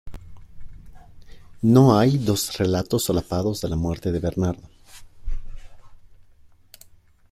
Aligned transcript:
No 1.61 1.95
hay 1.95 2.17
dos 2.17 2.57
relatos 2.57 3.03
solapados 3.03 3.61
de 3.61 3.69
la 3.69 3.75
muerte 3.75 4.11
de 4.11 4.17
Bernardo. 4.17 4.67